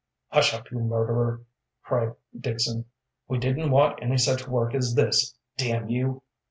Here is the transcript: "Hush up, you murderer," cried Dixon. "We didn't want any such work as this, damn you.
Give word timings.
"Hush 0.29 0.55
up, 0.55 0.71
you 0.71 0.79
murderer," 0.79 1.41
cried 1.83 2.15
Dixon. 2.35 2.85
"We 3.27 3.37
didn't 3.37 3.69
want 3.69 4.01
any 4.01 4.17
such 4.17 4.47
work 4.47 4.73
as 4.73 4.95
this, 4.95 5.35
damn 5.59 5.89
you. 5.89 6.23